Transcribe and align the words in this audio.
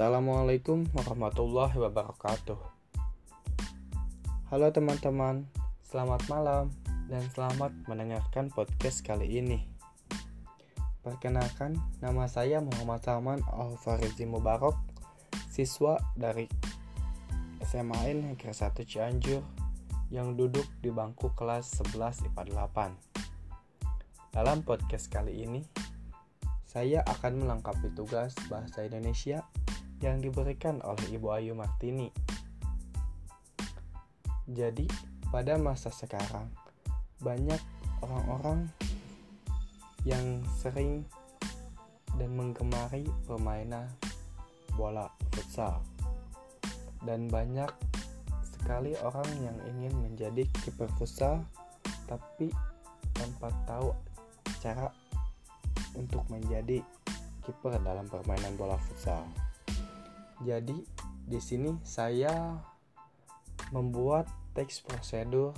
Assalamualaikum 0.00 0.88
warahmatullahi 0.96 1.76
wabarakatuh. 1.76 2.56
Halo 4.48 4.72
teman-teman, 4.72 5.44
selamat 5.84 6.24
malam 6.24 6.72
dan 7.12 7.20
selamat 7.36 7.68
mendengarkan 7.84 8.48
podcast 8.48 9.04
kali 9.04 9.28
ini. 9.28 9.68
Perkenalkan, 11.04 11.76
nama 12.00 12.24
saya 12.32 12.64
Muhammad 12.64 13.04
Salman 13.04 13.44
Al-Farizi 13.44 14.24
Mubarak, 14.24 14.72
siswa 15.52 16.00
dari 16.16 16.48
SMAN 17.60 18.32
Negeri 18.32 18.56
1 18.56 18.80
Cianjur 18.88 19.44
yang 20.08 20.32
duduk 20.32 20.64
di 20.80 20.88
bangku 20.88 21.36
kelas 21.36 21.76
11 21.92 22.24
IPA 22.32 22.72
8. 22.72 24.32
Dalam 24.32 24.64
podcast 24.64 25.12
kali 25.12 25.44
ini, 25.44 25.60
saya 26.64 27.04
akan 27.04 27.44
melengkapi 27.44 27.92
tugas 27.92 28.32
bahasa 28.48 28.80
Indonesia 28.80 29.44
yang 30.00 30.20
diberikan 30.20 30.80
oleh 30.80 31.06
Ibu 31.12 31.28
Ayu 31.32 31.52
Martini. 31.52 32.08
Jadi, 34.50 34.88
pada 35.30 35.60
masa 35.60 35.92
sekarang, 35.92 36.48
banyak 37.22 37.60
orang-orang 38.02 38.66
yang 40.08 40.40
sering 40.56 41.04
dan 42.16 42.32
menggemari 42.32 43.04
permainan 43.28 43.86
bola 44.74 45.06
futsal. 45.36 45.84
Dan 47.04 47.28
banyak 47.28 47.68
sekali 48.44 48.92
orang 49.00 49.28
yang 49.40 49.56
ingin 49.68 49.94
menjadi 50.00 50.44
kiper 50.64 50.88
futsal 51.00 51.44
tapi 52.08 52.52
tanpa 53.14 53.48
tahu 53.64 53.94
cara 54.60 54.90
untuk 55.96 56.26
menjadi 56.28 56.82
kiper 57.44 57.78
dalam 57.80 58.08
permainan 58.10 58.56
bola 58.56 58.76
futsal. 58.76 59.24
Jadi 60.40 60.76
di 61.28 61.38
sini 61.38 61.76
saya 61.84 62.56
membuat 63.70 64.26
teks 64.56 64.82
prosedur 64.82 65.52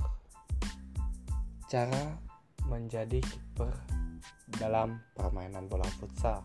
cara 1.70 2.18
menjadi 2.68 3.22
kiper 3.22 3.72
dalam 4.60 5.00
permainan 5.16 5.70
bola 5.70 5.86
futsal. 5.96 6.44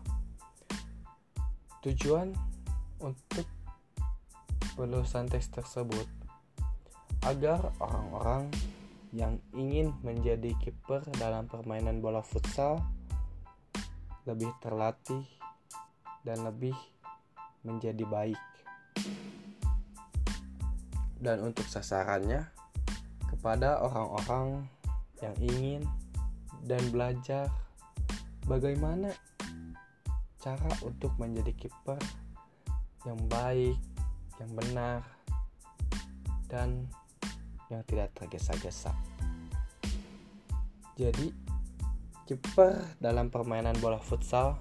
Tujuan 1.84 2.32
untuk 3.04 3.46
penulisan 4.78 5.28
teks 5.28 5.52
tersebut 5.52 6.06
agar 7.26 7.74
orang-orang 7.82 8.48
yang 9.12 9.40
ingin 9.56 9.92
menjadi 10.06 10.54
kiper 10.62 11.02
dalam 11.16 11.50
permainan 11.50 11.98
bola 11.98 12.22
futsal 12.22 12.80
lebih 14.28 14.52
terlatih 14.60 15.24
dan 16.24 16.44
lebih 16.44 16.76
menjadi 17.68 18.04
baik. 18.08 18.40
Dan 21.20 21.44
untuk 21.44 21.68
sasarannya 21.68 22.48
kepada 23.28 23.84
orang-orang 23.84 24.64
yang 25.20 25.36
ingin 25.44 25.82
dan 26.64 26.80
belajar 26.88 27.52
bagaimana 28.48 29.12
cara 30.40 30.72
untuk 30.80 31.12
menjadi 31.20 31.52
kiper 31.52 32.00
yang 33.04 33.18
baik, 33.28 33.76
yang 34.40 34.50
benar, 34.56 35.00
dan 36.48 36.88
yang 37.68 37.84
tidak 37.84 38.10
tergesa-gesa. 38.16 38.94
Jadi, 40.98 41.30
kiper 42.26 42.98
dalam 42.98 43.30
permainan 43.30 43.76
bola 43.78 44.02
futsal 44.02 44.58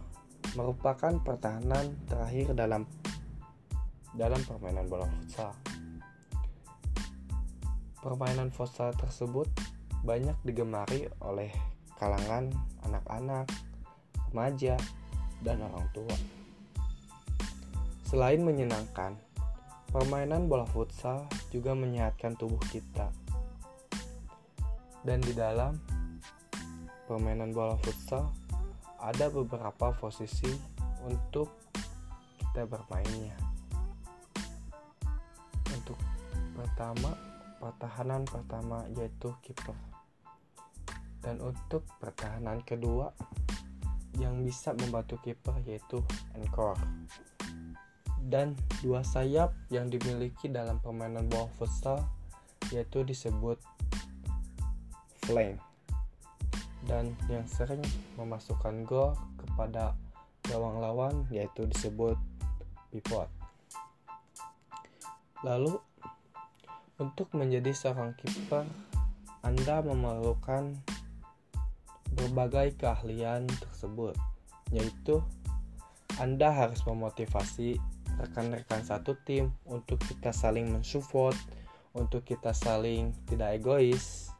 merupakan 0.55 1.17
pertahanan 1.19 1.97
terakhir 2.07 2.53
dalam 2.55 2.87
dalam 4.15 4.41
permainan 4.45 4.87
bola 4.87 5.05
futsal. 5.05 5.52
Permainan 7.99 8.49
futsal 8.53 8.95
tersebut 8.95 9.49
banyak 10.05 10.37
digemari 10.47 11.09
oleh 11.19 11.52
kalangan 11.97 12.49
anak-anak, 12.86 13.49
remaja, 14.30 14.77
dan 15.41 15.61
orang 15.61 15.86
tua. 15.91 16.15
Selain 18.07 18.39
menyenangkan, 18.39 19.19
permainan 19.91 20.47
bola 20.47 20.63
futsal 20.63 21.27
juga 21.52 21.75
menyehatkan 21.75 22.39
tubuh 22.39 22.61
kita. 22.71 23.11
Dan 25.03 25.19
di 25.23 25.36
dalam 25.36 25.75
permainan 27.07 27.52
bola 27.52 27.75
futsal 27.80 28.31
ada 29.07 29.31
beberapa 29.31 29.95
posisi 29.95 30.51
untuk 31.07 31.47
kita 32.35 32.67
bermainnya. 32.67 33.39
Untuk 35.71 35.95
pertama, 36.51 37.15
pertahanan 37.63 38.27
pertama 38.27 38.83
yaitu 38.99 39.31
kiper. 39.39 39.79
Dan 41.23 41.39
untuk 41.39 41.87
pertahanan 42.03 42.59
kedua 42.67 43.15
yang 44.19 44.43
bisa 44.43 44.75
membantu 44.75 45.23
kiper 45.23 45.55
yaitu 45.63 46.03
anchor. 46.35 46.75
Dan 48.27 48.59
dua 48.83 49.07
sayap 49.07 49.55
yang 49.71 49.87
dimiliki 49.87 50.51
dalam 50.51 50.83
permainan 50.83 51.31
bola 51.31 51.47
futsal 51.55 52.03
yaitu 52.75 53.07
disebut 53.07 53.55
flank 55.23 55.67
dan 56.87 57.14
yang 57.27 57.43
sering 57.45 57.83
memasukkan 58.15 58.87
gol 58.87 59.14
kepada 59.43 59.93
gawang 60.48 60.80
lawan 60.80 61.15
yaitu 61.30 61.67
disebut 61.67 62.15
pivot. 62.89 63.27
Lalu 65.43 65.77
untuk 66.98 67.30
menjadi 67.36 67.75
seorang 67.75 68.15
kiper 68.17 68.65
Anda 69.45 69.86
memerlukan 69.86 70.73
berbagai 72.17 72.80
keahlian 72.81 73.45
tersebut 73.45 74.17
yaitu 74.73 75.21
Anda 76.17 76.49
harus 76.49 76.81
memotivasi 76.87 77.77
rekan-rekan 78.17 78.81
satu 78.81 79.14
tim 79.21 79.54
untuk 79.69 80.02
kita 80.02 80.33
saling 80.33 80.73
mensupport, 80.73 81.37
untuk 81.93 82.25
kita 82.25 82.49
saling 82.49 83.14
tidak 83.30 83.61
egois, 83.61 84.33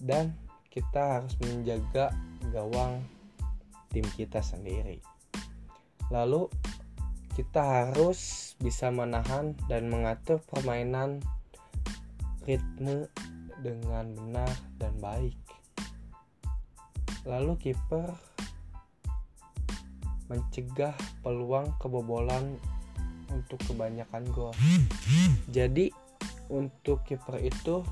dan 0.00 0.36
kita 0.68 1.20
harus 1.20 1.32
menjaga 1.40 2.12
gawang 2.52 3.00
tim 3.88 4.04
kita 4.16 4.44
sendiri. 4.44 5.00
Lalu 6.12 6.52
kita 7.36 7.60
harus 7.60 8.52
bisa 8.60 8.88
menahan 8.88 9.52
dan 9.68 9.88
mengatur 9.92 10.40
permainan 10.48 11.20
ritme 12.48 13.08
dengan 13.60 14.12
benar 14.16 14.52
dan 14.80 14.92
baik. 15.00 15.36
Lalu 17.26 17.58
kiper 17.58 18.12
mencegah 20.30 20.94
peluang 21.22 21.74
kebobolan 21.82 22.58
untuk 23.30 23.58
kebanyakan 23.66 24.24
gol. 24.30 24.54
Jadi 25.50 25.90
untuk 26.50 27.02
kiper 27.02 27.42
itu 27.42 27.82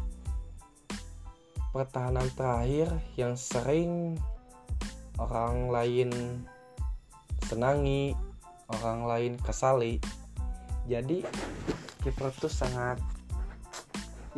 pertahanan 1.74 2.30
terakhir 2.38 2.86
yang 3.18 3.34
sering 3.34 4.14
orang 5.18 5.74
lain 5.74 6.10
senangi, 7.50 8.14
orang 8.70 9.10
lain 9.10 9.32
kesali. 9.42 9.98
Jadi 10.86 11.26
kiper 12.06 12.30
itu 12.30 12.46
sangat 12.46 13.02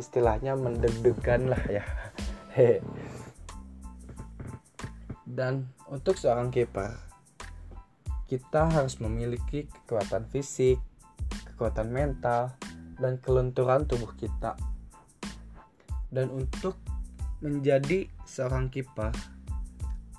istilahnya 0.01 0.57
mendeg-degan 0.57 1.53
lah 1.53 1.63
ya. 1.69 1.85
Dan 5.29 5.69
untuk 5.93 6.17
seorang 6.17 6.49
kiper 6.49 6.97
kita 8.25 8.65
harus 8.65 8.97
memiliki 8.97 9.69
kekuatan 9.69 10.25
fisik, 10.33 10.81
kekuatan 11.53 11.93
mental, 11.93 12.57
dan 12.97 13.21
kelenturan 13.21 13.85
tubuh 13.85 14.09
kita. 14.17 14.57
Dan 16.09 16.33
untuk 16.33 16.86
menjadi 17.41 18.09
seorang 18.25 18.73
kiper, 18.73 19.13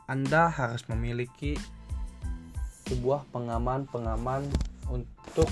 Anda 0.07 0.49
harus 0.49 0.87
memiliki 0.87 1.59
sebuah 2.89 3.29
pengaman-pengaman 3.35 4.49
untuk 4.89 5.51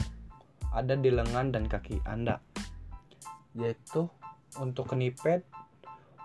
ada 0.72 0.96
di 0.96 1.12
lengan 1.12 1.52
dan 1.52 1.68
kaki 1.68 2.00
Anda, 2.08 2.40
yaitu 3.52 4.08
untuk 4.56 4.88
knee 4.92 5.12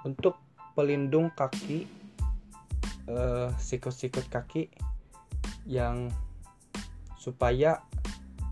untuk 0.08 0.40
pelindung 0.74 1.34
kaki, 1.36 1.86
eh, 3.12 3.50
sikut-sikut 3.60 4.32
kaki 4.32 4.72
yang 5.68 6.10
supaya 7.20 7.84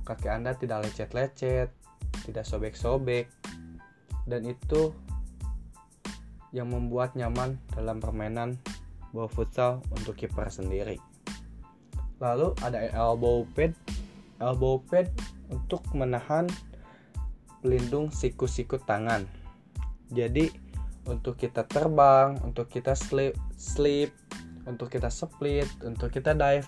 kaki 0.06 0.28
Anda 0.30 0.54
tidak 0.58 0.90
lecet-lecet, 0.90 1.70
tidak 2.28 2.46
sobek-sobek, 2.46 3.32
dan 4.30 4.46
itu 4.46 4.94
yang 6.56 6.70
membuat 6.74 7.14
nyaman 7.14 7.62
dalam 7.74 8.02
permainan 8.02 8.58
bola 9.14 9.30
futsal 9.30 9.82
untuk 9.94 10.18
kiper 10.18 10.50
sendiri. 10.50 10.98
Lalu 12.22 12.54
ada 12.62 12.84
elbow 12.94 13.46
pad 13.56 13.74
elbow 14.40 14.80
pad 14.88 15.12
untuk 15.52 15.84
menahan 15.92 16.48
pelindung 17.60 18.10
siku-siku 18.10 18.80
tangan. 18.80 19.28
Jadi 20.10 20.50
untuk 21.06 21.36
kita 21.38 21.68
terbang, 21.68 22.40
untuk 22.42 22.72
kita 22.72 22.96
sleep, 22.96 23.36
sleep, 23.58 24.14
untuk 24.66 24.90
kita 24.90 25.12
split, 25.12 25.68
untuk 25.82 26.14
kita 26.14 26.34
dive, 26.34 26.66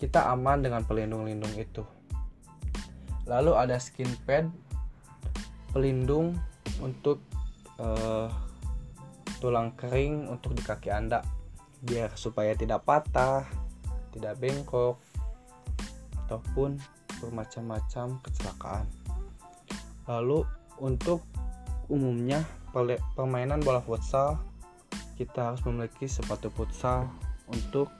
kita 0.00 0.32
aman 0.32 0.64
dengan 0.64 0.84
pelindung-lindung 0.86 1.52
itu. 1.56 1.84
Lalu 3.28 3.52
ada 3.56 3.76
skin 3.76 4.08
pad 4.24 4.48
pelindung 5.72 6.36
untuk 6.80 7.22
uh, 7.80 8.28
tulang 9.40 9.72
kering 9.74 10.28
untuk 10.28 10.52
di 10.52 10.60
kaki 10.60 10.92
Anda 10.92 11.24
biar 11.80 12.12
supaya 12.12 12.52
tidak 12.52 12.84
patah, 12.84 13.48
tidak 14.12 14.36
bengkok 14.36 15.00
ataupun 16.28 16.76
bermacam-macam 17.24 18.20
kecelakaan. 18.20 18.84
Lalu 20.04 20.44
untuk 20.76 21.24
umumnya 21.88 22.44
permainan 23.16 23.64
bola 23.64 23.82
futsal 23.82 24.38
kita 25.20 25.52
harus 25.52 25.60
memiliki 25.68 26.08
sepatu 26.08 26.48
futsal 26.48 27.12
untuk 27.50 27.92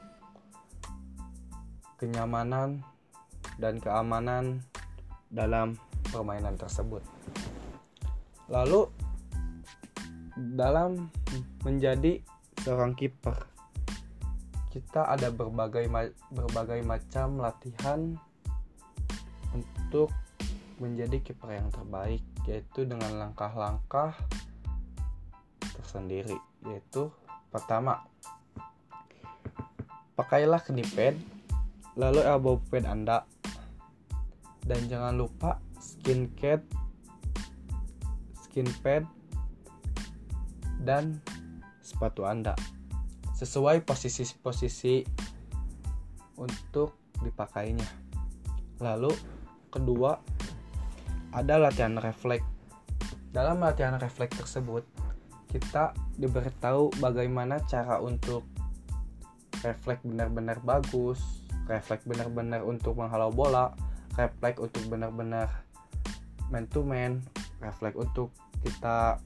kenyamanan 2.00 2.81
dan 3.61 3.76
keamanan 3.76 4.65
dalam 5.29 5.76
permainan 6.09 6.56
tersebut. 6.56 7.05
Lalu 8.49 8.88
dalam 10.57 11.13
menjadi 11.61 12.25
seorang 12.65 12.97
kiper. 12.97 13.37
Kita 14.71 15.11
ada 15.11 15.29
berbagai 15.29 15.85
berbagai 16.33 16.81
macam 16.87 17.43
latihan 17.43 18.17
untuk 19.53 20.09
menjadi 20.81 21.21
kiper 21.21 21.61
yang 21.61 21.69
terbaik 21.69 22.25
yaitu 22.49 22.89
dengan 22.89 23.21
langkah-langkah 23.21 24.17
tersendiri 25.77 26.39
yaitu 26.65 27.13
pertama 27.53 28.01
pakailah 30.17 30.63
knee 30.65 30.87
pad 30.97 31.17
lalu 31.99 32.21
elbow 32.25 32.57
pad 32.71 32.89
Anda. 32.89 33.29
Dan 34.61 34.87
jangan 34.87 35.19
lupa 35.19 35.59
skin 35.83 36.31
pad 36.39 36.63
skin 38.47 38.69
pad 38.85 39.09
dan 40.82 41.21
sepatu 41.81 42.25
Anda 42.25 42.56
sesuai 43.41 43.88
posisi-posisi 43.88 45.00
untuk 46.37 47.00
dipakainya. 47.25 47.88
Lalu 48.85 49.12
kedua 49.73 50.21
ada 51.32 51.56
latihan 51.56 51.97
refleks. 51.97 52.44
Dalam 53.32 53.62
latihan 53.65 53.97
refleks 53.97 54.37
tersebut, 54.37 54.85
kita 55.49 55.97
diberitahu 56.21 56.93
bagaimana 57.00 57.62
cara 57.65 57.97
untuk 58.03 58.44
refleks 59.65 60.05
benar-benar 60.05 60.61
bagus, 60.61 61.47
refleks 61.65 62.05
benar-benar 62.05 62.61
untuk 62.67 62.99
menghalau 62.99 63.33
bola, 63.33 63.73
refleks 64.21 64.61
untuk 64.61 64.85
benar-benar 64.91 65.49
man 66.53 66.67
to 66.69 66.83
man, 66.83 67.23
refleks 67.62 67.97
untuk 67.97 68.35
kita 68.67 69.23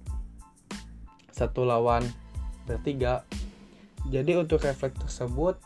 satu 1.35 1.67
lawan 1.67 2.07
bertiga 2.71 3.27
jadi 4.07 4.37
untuk 4.37 4.63
refleks 4.63 5.01
tersebut 5.01 5.57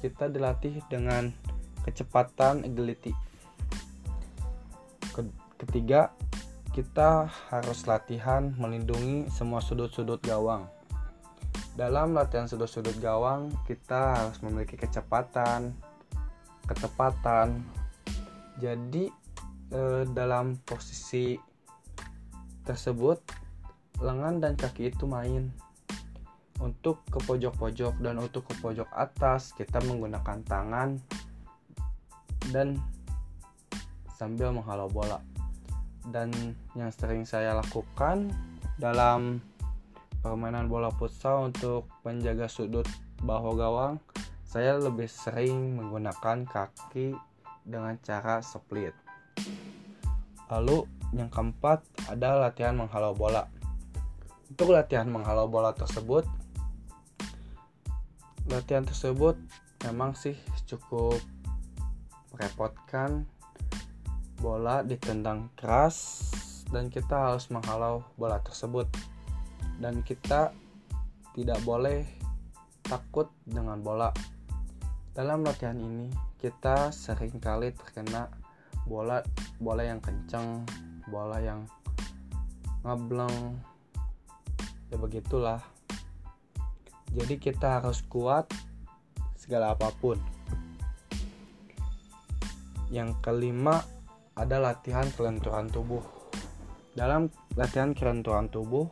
kita 0.00 0.26
dilatih 0.32 0.80
dengan 0.88 1.30
kecepatan 1.84 2.64
agility. 2.64 3.12
Ketiga, 5.60 6.10
kita 6.74 7.30
harus 7.52 7.86
latihan 7.86 8.50
melindungi 8.58 9.30
semua 9.30 9.62
sudut-sudut 9.62 10.18
gawang. 10.24 10.66
Dalam 11.78 12.16
latihan 12.16 12.50
sudut-sudut 12.50 12.96
gawang, 12.98 13.52
kita 13.68 14.18
harus 14.18 14.42
memiliki 14.42 14.74
kecepatan, 14.74 15.76
ketepatan. 16.66 17.62
Jadi 18.58 19.06
eh, 19.70 20.02
dalam 20.10 20.58
posisi 20.66 21.38
tersebut, 22.66 23.22
lengan 24.02 24.42
dan 24.42 24.58
kaki 24.58 24.90
itu 24.90 25.06
main 25.06 25.54
untuk 26.58 27.02
ke 27.10 27.18
pojok-pojok 27.22 27.98
dan 28.02 28.18
untuk 28.18 28.46
ke 28.46 28.54
pojok 28.58 28.86
atas 28.94 29.54
kita 29.54 29.82
menggunakan 29.82 30.42
tangan 30.46 30.98
dan 32.54 32.78
sambil 34.18 34.54
menghalau 34.54 34.86
bola. 34.86 35.18
Dan 36.02 36.30
yang 36.74 36.90
sering 36.90 37.22
saya 37.22 37.54
lakukan 37.54 38.30
dalam 38.78 39.38
permainan 40.22 40.66
bola 40.66 40.90
futsal 40.94 41.50
untuk 41.50 41.86
menjaga 42.06 42.46
sudut 42.46 42.86
bahu 43.22 43.54
gawang, 43.58 43.98
saya 44.46 44.78
lebih 44.78 45.06
sering 45.06 45.78
menggunakan 45.78 46.46
kaki 46.46 47.14
dengan 47.62 47.98
cara 48.02 48.42
split. 48.42 48.94
Lalu 50.50 50.86
yang 51.14 51.30
keempat 51.30 51.82
ada 52.10 52.38
latihan 52.38 52.74
menghalau 52.78 53.14
bola. 53.14 53.46
Untuk 54.52 54.68
latihan 54.68 55.08
menghalau 55.08 55.48
bola 55.48 55.72
tersebut, 55.72 56.28
latihan 58.52 58.84
tersebut 58.84 59.32
memang 59.88 60.12
sih 60.12 60.36
cukup 60.68 61.16
merepotkan. 62.36 63.24
Bola 64.44 64.84
ditendang 64.84 65.48
keras 65.56 66.28
dan 66.68 66.92
kita 66.92 67.32
harus 67.32 67.48
menghalau 67.48 68.04
bola 68.20 68.44
tersebut. 68.44 68.92
Dan 69.80 70.04
kita 70.04 70.52
tidak 71.32 71.56
boleh 71.64 72.04
takut 72.84 73.32
dengan 73.48 73.80
bola. 73.80 74.12
Dalam 75.16 75.48
latihan 75.48 75.80
ini 75.80 76.12
kita 76.36 76.92
sering 76.92 77.40
kali 77.40 77.72
terkena 77.72 78.28
bola 78.84 79.24
bola 79.56 79.80
yang 79.80 80.04
kencang 80.04 80.68
bola 81.08 81.40
yang 81.40 81.64
ngebleng 82.84 83.71
ya 84.92 85.00
begitulah 85.00 85.64
jadi 87.12 87.36
kita 87.36 87.80
harus 87.80 88.00
kuat 88.08 88.48
segala 89.36 89.76
apa 89.76 89.92
pun. 90.00 90.16
Yang 92.88 93.20
kelima 93.20 93.84
ada 94.32 94.56
latihan 94.56 95.04
kelenturan 95.12 95.68
tubuh. 95.68 96.00
Dalam 96.96 97.28
latihan 97.52 97.92
kelenturan 97.92 98.48
tubuh, 98.48 98.88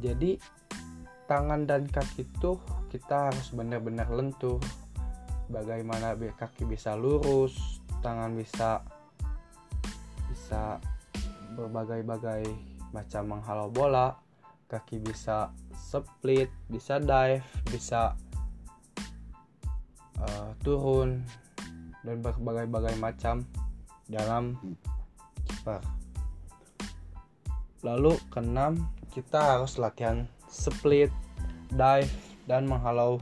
jadi 0.00 0.36
tangan 1.28 1.64
dan 1.64 1.88
kaki 1.88 2.28
itu 2.28 2.60
kita 2.92 3.32
harus 3.32 3.48
benar-benar 3.56 4.08
lentur. 4.12 4.60
Bagaimana 5.48 6.12
kaki 6.12 6.68
bisa 6.68 6.92
lurus, 6.92 7.80
tangan 8.04 8.36
bisa 8.36 8.84
bisa 10.28 10.76
berbagai-bagai 11.56 12.67
macam 12.92 13.38
menghalau 13.38 13.68
bola, 13.68 14.16
kaki 14.68 15.00
bisa 15.00 15.48
split 15.72 16.52
bisa 16.68 17.00
dive 17.00 17.44
bisa 17.72 18.12
uh, 20.20 20.50
turun 20.60 21.24
dan 22.04 22.20
berbagai-bagai 22.20 23.00
macam 23.00 23.48
dalam 24.08 24.56
kiper 25.48 25.80
lalu 27.80 28.18
keenam 28.28 28.90
kita 29.08 29.56
harus 29.56 29.80
latihan 29.80 30.28
split 30.50 31.08
dive 31.72 32.12
dan 32.44 32.68
menghalau 32.68 33.20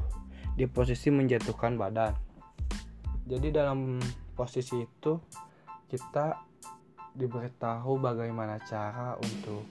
di 0.57 0.65
posisi 0.65 1.13
menjatuhkan 1.13 1.77
badan. 1.77 2.15
Jadi 3.27 3.53
dalam 3.53 3.99
posisi 4.33 4.81
itu 4.81 5.19
kita 5.91 6.41
diberitahu 7.17 7.97
bagaimana 7.97 8.61
cara 8.69 9.17
untuk 9.17 9.65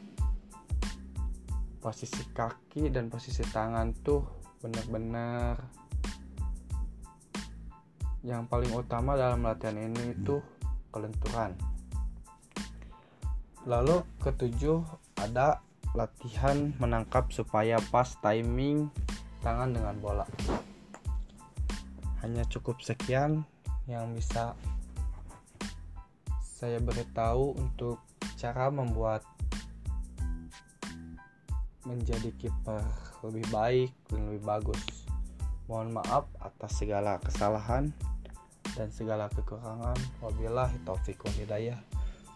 posisi 1.78 2.25
kaki 2.34 2.90
dan 2.90 3.14
posisi 3.14 3.46
tangan 3.46 3.94
tuh 4.02 4.25
benar-benar 4.58 5.62
yang 8.25 8.50
paling 8.50 8.74
utama 8.74 9.14
dalam 9.14 9.46
latihan 9.46 9.78
ini 9.78 10.18
itu 10.18 10.42
kelenturan. 10.90 11.54
Lalu 13.70 14.02
ketujuh 14.25 14.82
ada 15.22 15.62
latihan 15.94 16.74
menangkap 16.82 17.30
supaya 17.30 17.78
pas 17.94 18.18
timing 18.25 18.90
tangan 19.46 19.70
dengan 19.70 19.96
bola. 20.02 20.25
Hanya 22.25 22.42
cukup 22.50 22.82
sekian 22.82 23.46
yang 23.86 24.10
bisa 24.18 24.58
saya 26.56 26.80
beritahu 26.80 27.52
untuk 27.60 28.00
cara 28.40 28.72
membuat 28.72 29.28
menjadi 31.84 32.32
kiper 32.40 32.80
lebih 33.28 33.44
baik 33.52 33.92
dan 34.08 34.32
lebih 34.32 34.44
bagus. 34.48 34.80
Mohon 35.68 36.00
maaf 36.00 36.32
atas 36.40 36.80
segala 36.80 37.20
kesalahan. 37.20 37.92
dan 38.76 38.92
segala 38.92 39.32
kekurangan. 39.32 39.96
Wabillahi 40.20 40.84
taufiq 40.84 41.24
wal 41.24 41.38
hidayah. 41.40 41.80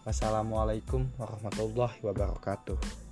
Wassalamualaikum 0.08 1.04
warahmatullahi 1.20 2.00
wabarakatuh. 2.00 3.09